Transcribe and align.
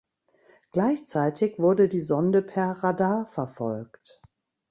Gleichzeitig 0.71 1.59
wurde 1.59 1.87
die 1.87 2.01
Sonde 2.01 2.41
per 2.41 2.71
Radar 2.83 3.27
verfolgt. 3.27 4.19